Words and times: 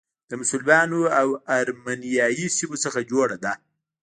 د 0.29 0.31
مسلمانو 0.41 1.01
او 1.19 1.27
ارمنیایي 1.57 2.47
سیمو 2.57 2.77
څخه 2.83 2.99
جوړه 3.11 3.37
ده. 3.43 3.53